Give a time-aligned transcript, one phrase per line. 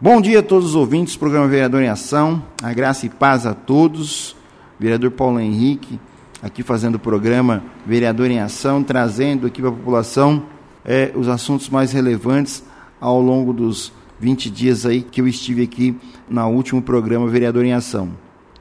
[0.00, 2.40] Bom dia a todos os ouvintes do programa Vereador em Ação.
[2.62, 4.36] A graça e paz a todos.
[4.78, 5.98] Vereador Paulo Henrique,
[6.40, 10.44] aqui fazendo o programa Vereador em Ação, trazendo aqui para a população
[10.84, 12.62] é, os assuntos mais relevantes
[13.00, 15.96] ao longo dos 20 dias aí que eu estive aqui
[16.30, 18.10] no último programa Vereador em Ação.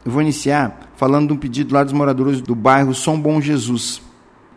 [0.03, 4.01] Eu vou iniciar falando de um pedido lá dos moradores do bairro São Bom Jesus,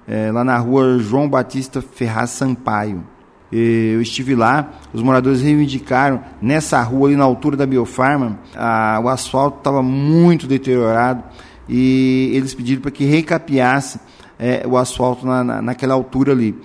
[0.08, 3.04] é, lá na rua João Batista Ferraz Sampaio.
[3.52, 9.08] Eu estive lá, os moradores reivindicaram nessa rua ali na altura da Biofarma, a, o
[9.08, 11.24] asfalto estava muito deteriorado
[11.68, 13.98] e eles pediram para que recapeasse
[14.38, 16.56] é, o asfalto na, na, naquela altura ali.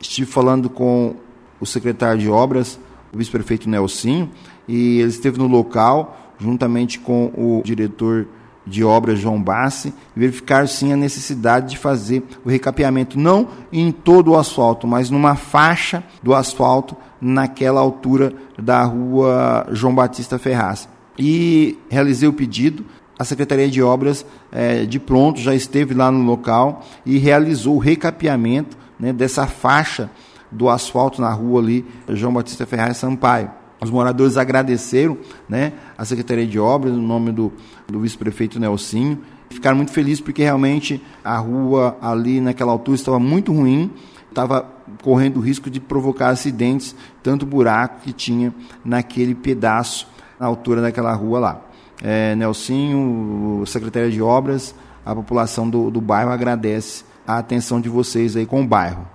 [0.00, 1.16] Estive falando com
[1.60, 2.80] o secretário de obras,
[3.12, 4.30] o vice-prefeito Nelsinho,
[4.66, 8.26] e ele esteve no local, juntamente com o diretor
[8.66, 14.32] de obras João Bassi, verificar sim a necessidade de fazer o recapeamento, não em todo
[14.32, 20.88] o asfalto, mas numa faixa do asfalto naquela altura da rua João Batista Ferraz.
[21.18, 22.84] E realizei o pedido,
[23.18, 27.78] a Secretaria de Obras é, de pronto já esteve lá no local e realizou o
[27.78, 30.10] recapeamento né, dessa faixa
[30.50, 33.50] do asfalto na rua ali João Batista Ferraz Sampaio.
[33.82, 37.52] Os moradores agradeceram né, a Secretaria de Obras, no nome do,
[37.88, 39.18] do vice-prefeito Nelsinho.
[39.50, 43.90] Ficaram muito felizes porque realmente a rua ali naquela altura estava muito ruim,
[44.28, 44.70] estava
[45.02, 46.94] correndo o risco de provocar acidentes,
[47.24, 50.06] tanto buraco que tinha naquele pedaço
[50.38, 51.60] na altura daquela rua lá.
[52.00, 58.36] É, Nelsinho, Secretaria de Obras, a população do, do bairro agradece a atenção de vocês
[58.36, 59.08] aí com o bairro.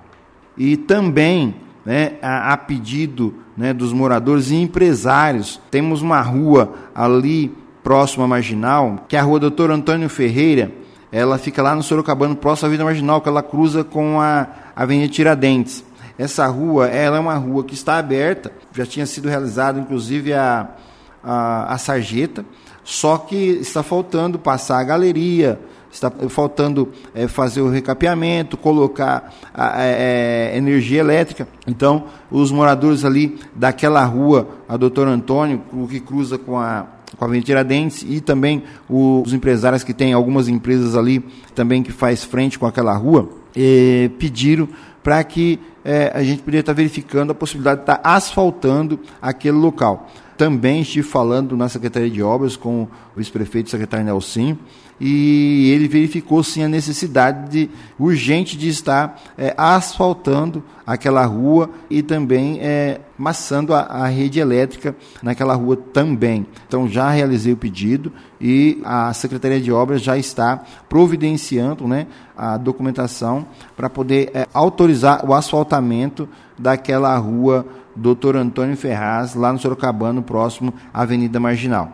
[0.58, 1.56] E também
[1.88, 5.58] né, a, a pedido né, dos moradores e empresários.
[5.72, 10.70] Temos uma rua ali próxima à Marginal, que é a rua Doutor Antônio Ferreira.
[11.10, 15.08] Ela fica lá no Sorocabano, próximo à Vida Marginal, que ela cruza com a Avenida
[15.08, 15.82] Tiradentes.
[16.18, 20.68] Essa rua, ela é uma rua que está aberta, já tinha sido realizada inclusive a,
[21.24, 22.44] a, a sarjeta,
[22.84, 25.58] só que está faltando passar a galeria,
[25.92, 31.48] está faltando é, fazer o recapeamento, colocar a, é, energia elétrica.
[31.66, 36.86] Então, os moradores ali daquela rua, a Doutor Antônio, o que cruza com a,
[37.18, 41.24] com a Avenida Tiradentes, e também os empresários que têm algumas empresas ali
[41.56, 44.68] também que faz frente com aquela rua, eh, pediram
[45.02, 50.08] para que eh, a gente poderia estar verificando a possibilidade de estar asfaltando aquele local.
[50.38, 54.56] Também estive falando na Secretaria de Obras com o vice-prefeito, secretário Nelson,
[55.00, 62.02] e ele verificou sim a necessidade de, urgente de estar é, asfaltando aquela rua e
[62.02, 66.48] também é, maçando a, a, rede elétrica naquela rua também.
[66.68, 72.58] Então já realizei o pedido e a Secretaria de Obras já está providenciando né, a
[72.58, 73.46] documentação
[73.76, 76.28] para poder é, autorizar o asfaltamento
[76.58, 81.92] daquela rua Doutor Antônio Ferraz, lá no Sorocabano, próximo à Avenida Marginal.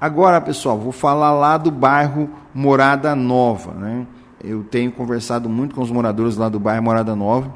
[0.00, 3.72] Agora, pessoal, vou falar lá do bairro Morada Nova.
[3.72, 4.06] Né?
[4.42, 7.52] Eu tenho conversado muito com os moradores lá do bairro Morada Nova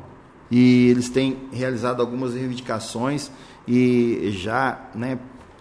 [0.50, 3.30] e eles têm realizado algumas reivindicações
[3.66, 5.18] e já né,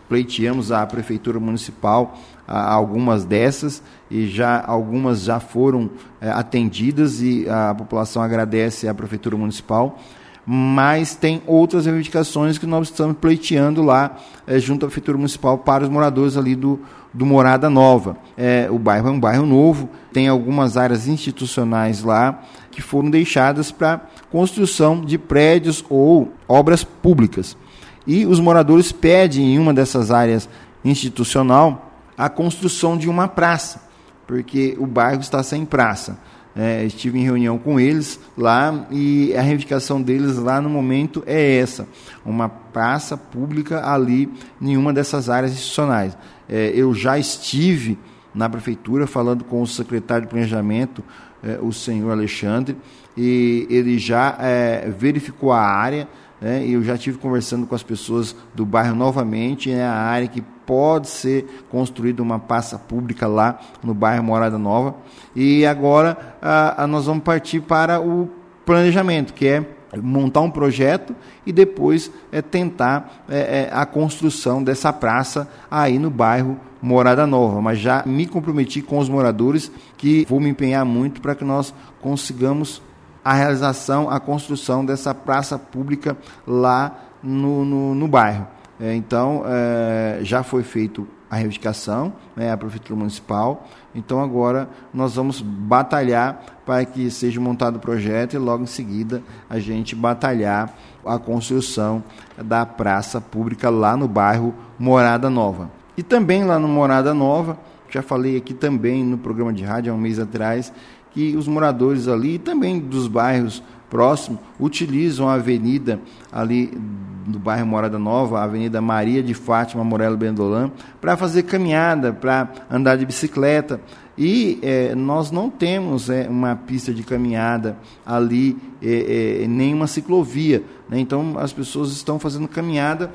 [0.07, 2.17] pleiteamos a prefeitura municipal
[2.47, 5.89] a, algumas dessas e já algumas já foram
[6.21, 9.99] é, atendidas e a população agradece à prefeitura municipal
[10.45, 15.83] mas tem outras reivindicações que nós estamos pleiteando lá é, junto à Prefeitura Municipal para
[15.83, 16.79] os moradores ali do,
[17.11, 18.17] do Morada Nova.
[18.37, 23.71] É, o bairro é um bairro novo, tem algumas áreas institucionais lá que foram deixadas
[23.71, 24.01] para
[24.31, 27.57] construção de prédios ou obras públicas.
[28.05, 30.47] E os moradores pedem em uma dessas áreas
[30.83, 33.81] institucional a construção de uma praça,
[34.27, 36.17] porque o bairro está sem praça.
[36.57, 41.57] É, estive em reunião com eles lá e a reivindicação deles lá no momento é
[41.57, 41.85] essa:
[42.25, 46.17] uma praça pública ali em uma dessas áreas institucionais.
[46.47, 47.99] É, eu já estive
[48.33, 51.03] na prefeitura falando com o secretário de planejamento,
[51.43, 52.77] é, o senhor Alexandre,
[53.17, 56.07] e ele já é, verificou a área.
[56.41, 60.41] Né, eu já estive conversando com as pessoas do bairro novamente, é a área que
[60.41, 64.95] pode ser construída uma praça pública lá no bairro Morada Nova.
[65.35, 68.29] E agora ah, nós vamos partir para o
[68.65, 69.65] planejamento, que é
[70.01, 71.15] montar um projeto
[71.45, 77.61] e depois é, tentar é, é, a construção dessa praça aí no bairro Morada Nova.
[77.61, 81.73] Mas já me comprometi com os moradores que vou me empenhar muito para que nós
[82.01, 82.81] consigamos
[83.25, 88.47] a realização, a construção dessa praça pública lá no, no, no bairro.
[88.79, 93.67] É, então, é, já foi feito a reivindicação, né, a Prefeitura Municipal.
[93.95, 99.23] Então agora nós vamos batalhar para que seja montado o projeto e logo em seguida
[99.49, 100.73] a gente batalhar
[101.05, 102.03] a construção
[102.37, 105.71] da praça pública lá no bairro Morada Nova.
[105.97, 107.57] E também lá no Morada Nova,
[107.89, 110.71] já falei aqui também no programa de rádio há um mês atrás,
[111.15, 116.77] que os moradores ali, e também dos bairros próximos, utilizam a avenida ali
[117.25, 120.69] do bairro Morada Nova, a Avenida Maria de Fátima Morelo Bendolan,
[120.99, 123.79] para fazer caminhada, para andar de bicicleta.
[124.17, 129.87] E é, nós não temos é, uma pista de caminhada ali, é, é nem uma
[129.87, 130.63] ciclovia.
[130.89, 130.99] Né?
[130.99, 133.09] Então as pessoas estão fazendo caminhada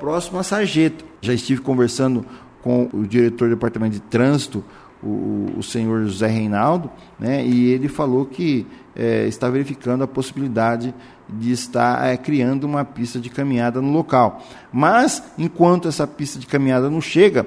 [0.00, 1.04] próximo à sarjeta.
[1.20, 2.26] Já estive conversando
[2.62, 4.62] com o diretor do departamento de trânsito,
[5.02, 7.44] o, o senhor José Reinaldo, né?
[7.44, 8.66] e ele falou que
[9.26, 10.94] está verificando a possibilidade
[11.26, 14.44] de estar criando uma pista de caminhada no local.
[14.70, 17.46] Mas, enquanto essa pista de caminhada não chega,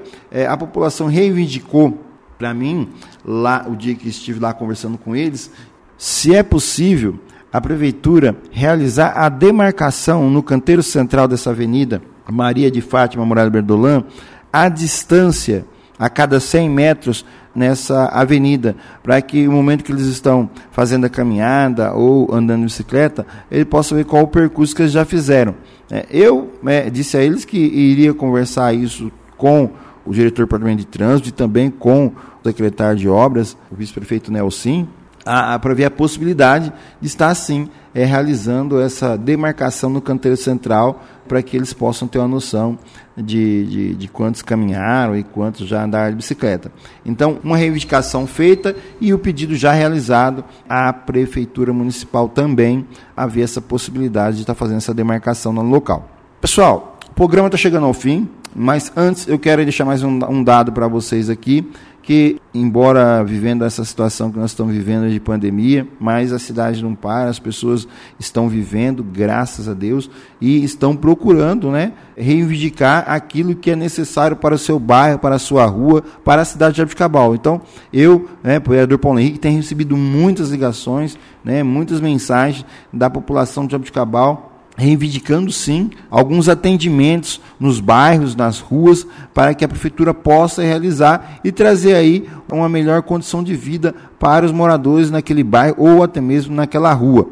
[0.49, 2.03] a população reivindicou
[2.37, 2.89] para mim,
[3.23, 5.51] lá o dia que estive lá conversando com eles,
[5.97, 7.19] se é possível
[7.51, 14.03] a prefeitura realizar a demarcação no canteiro central dessa avenida, Maria de Fátima Morada Berdolan,
[14.51, 15.65] a distância
[15.97, 17.25] a cada 100 metros
[17.55, 22.65] nessa avenida, para que no momento que eles estão fazendo a caminhada ou andando de
[22.65, 25.55] bicicleta, ele possa ver qual o percurso que eles já fizeram.
[25.89, 29.69] É, eu é, disse a eles que iria conversar isso com
[30.05, 32.13] o diretor do departamento de trânsito e também com o
[32.43, 34.87] secretário de obras, o vice-prefeito Nelson,
[35.23, 36.71] para ver a possibilidade
[37.01, 42.19] de estar sim é, realizando essa demarcação no canteiro central para que eles possam ter
[42.19, 42.77] uma noção
[43.15, 46.71] de, de, de, quantos caminharam e quantos já andaram de bicicleta.
[47.05, 52.85] Então, uma reivindicação feita e o pedido já realizado à Prefeitura Municipal também
[53.15, 56.09] haver essa possibilidade de estar fazendo essa demarcação no local.
[56.41, 58.29] Pessoal, o programa está chegando ao fim.
[58.57, 61.69] Mas antes eu quero deixar mais um, um dado para vocês aqui,
[62.05, 66.93] que embora vivendo essa situação que nós estamos vivendo de pandemia, mas a cidade não
[66.93, 67.87] para, as pessoas
[68.19, 70.07] estão vivendo, graças a Deus,
[70.39, 75.39] e estão procurando, né, reivindicar aquilo que é necessário para o seu bairro, para a
[75.39, 77.33] sua rua, para a cidade de Abicabal.
[77.33, 77.59] Então,
[77.91, 82.63] eu, né, o vereador Paulo Henrique, tenho recebido muitas ligações, né, muitas mensagens
[82.93, 89.67] da população de Abicabal reivindicando sim alguns atendimentos nos bairros, nas ruas, para que a
[89.67, 95.43] prefeitura possa realizar e trazer aí uma melhor condição de vida para os moradores naquele
[95.43, 97.29] bairro ou até mesmo naquela rua.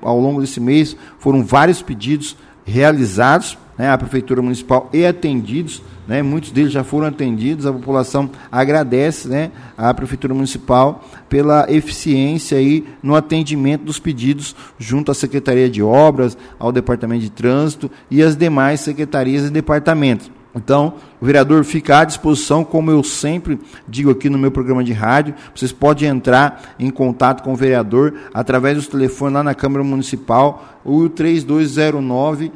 [0.00, 6.22] Ao longo desse mês foram vários pedidos realizados né, à prefeitura municipal e atendidos né,
[6.22, 12.86] muitos deles já foram atendidos, a população agradece né, à Prefeitura Municipal pela eficiência aí
[13.02, 18.36] no atendimento dos pedidos junto à Secretaria de Obras, ao Departamento de Trânsito e às
[18.36, 20.30] demais secretarias e departamentos.
[20.54, 24.90] Então, o vereador fica à disposição, como eu sempre digo aqui no meu programa de
[24.90, 25.34] rádio.
[25.54, 30.80] Vocês podem entrar em contato com o vereador através dos telefones lá na Câmara Municipal,
[30.82, 32.50] o 3209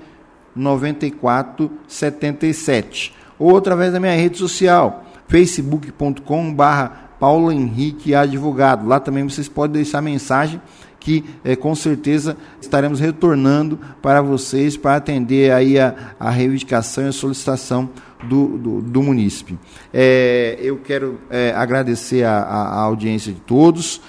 [0.55, 8.87] 9477 ou através da minha rede social, facebook.com barra Paulo Henrique Advogado.
[8.87, 10.61] Lá também vocês podem deixar mensagem
[11.01, 17.09] que é, com certeza estaremos retornando para vocês para atender aí a, a reivindicação e
[17.09, 17.89] a solicitação
[18.23, 19.59] do, do, do munícipe.
[19.93, 24.01] É, eu quero é, agradecer a, a, audiência de todos,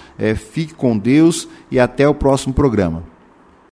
[0.52, 3.11] fique com Deus e até o próximo programa.